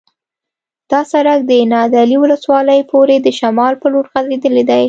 [0.91, 4.79] دا سرک د نادعلي ولسوالۍ پورې د شمال په لور غځېدلی دی